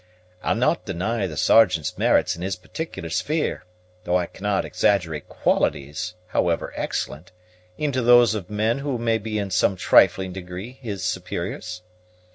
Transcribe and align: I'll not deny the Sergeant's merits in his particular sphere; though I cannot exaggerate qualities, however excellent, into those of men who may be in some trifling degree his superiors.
I'll 0.41 0.55
not 0.55 0.83
deny 0.85 1.27
the 1.27 1.37
Sergeant's 1.37 1.95
merits 1.95 2.35
in 2.35 2.41
his 2.41 2.55
particular 2.55 3.11
sphere; 3.11 3.65
though 4.03 4.17
I 4.17 4.25
cannot 4.25 4.65
exaggerate 4.65 5.29
qualities, 5.29 6.15
however 6.29 6.73
excellent, 6.75 7.31
into 7.77 8.01
those 8.01 8.33
of 8.33 8.49
men 8.49 8.79
who 8.79 8.97
may 8.97 9.19
be 9.19 9.37
in 9.37 9.51
some 9.51 9.75
trifling 9.75 10.33
degree 10.33 10.79
his 10.81 11.03
superiors. 11.05 11.83